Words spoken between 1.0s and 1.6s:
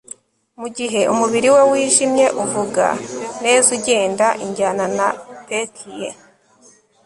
umubiri